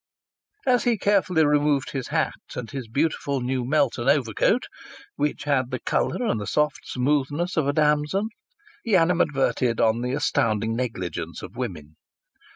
As 0.65 0.83
he 0.83 0.97
carefully 0.97 1.45
removed 1.45 1.91
his 1.91 2.07
hat 2.07 2.33
and 2.55 2.71
his 2.71 2.87
beautiful 2.87 3.39
new 3.39 3.63
Melton 3.63 4.09
overcoat 4.09 4.65
(which 5.15 5.43
had 5.43 5.69
the 5.69 5.77
colour 5.79 6.25
and 6.25 6.41
the 6.41 6.47
soft 6.47 6.79
smoothness 6.87 7.55
of 7.55 7.67
a 7.67 7.73
damson), 7.73 8.29
he 8.83 8.95
animadverted 8.95 9.79
upon 9.79 10.01
the 10.01 10.13
astounding 10.13 10.75
negligence 10.75 11.43
of 11.43 11.55
women. 11.55 11.97